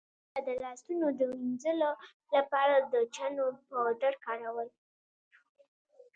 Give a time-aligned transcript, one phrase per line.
[0.03, 1.91] دوی به د لاسونو د وینځلو
[2.35, 4.67] لپاره د چنو پاوډر کارول.